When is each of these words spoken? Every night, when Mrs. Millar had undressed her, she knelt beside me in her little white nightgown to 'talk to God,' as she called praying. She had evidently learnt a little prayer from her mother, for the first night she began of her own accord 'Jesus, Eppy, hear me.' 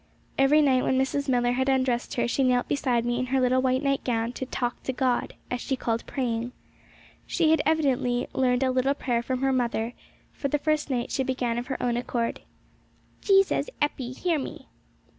Every 0.35 0.63
night, 0.63 0.81
when 0.81 0.97
Mrs. 0.97 1.29
Millar 1.29 1.51
had 1.51 1.69
undressed 1.69 2.15
her, 2.15 2.27
she 2.27 2.43
knelt 2.43 2.67
beside 2.67 3.05
me 3.05 3.19
in 3.19 3.27
her 3.27 3.39
little 3.39 3.61
white 3.61 3.83
nightgown 3.83 4.31
to 4.33 4.47
'talk 4.47 4.81
to 4.81 4.91
God,' 4.91 5.35
as 5.51 5.61
she 5.61 5.75
called 5.75 6.07
praying. 6.07 6.53
She 7.27 7.51
had 7.51 7.61
evidently 7.67 8.25
learnt 8.33 8.63
a 8.63 8.71
little 8.71 8.95
prayer 8.95 9.21
from 9.21 9.41
her 9.41 9.53
mother, 9.53 9.93
for 10.33 10.47
the 10.47 10.57
first 10.57 10.89
night 10.89 11.11
she 11.11 11.21
began 11.21 11.59
of 11.59 11.67
her 11.67 11.77
own 11.79 11.97
accord 11.97 12.39
'Jesus, 13.21 13.69
Eppy, 13.79 14.17
hear 14.17 14.39
me.' 14.39 14.67